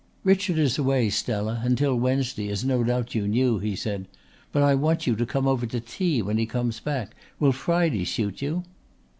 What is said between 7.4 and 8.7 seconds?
Friday suit you?"